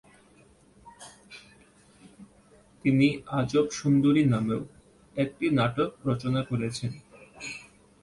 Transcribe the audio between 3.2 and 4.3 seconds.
"আজব সুন্দরী"